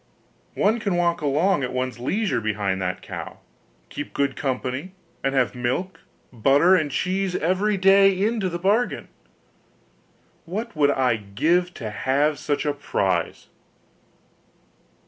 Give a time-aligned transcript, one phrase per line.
[0.55, 3.37] One can walk along at one's leisure behind that cow
[3.89, 4.93] keep good company,
[5.23, 5.99] and have milk,
[6.33, 9.09] butter, and cheese, every day, into the bargain.
[10.45, 13.49] What would I give to have such a prize!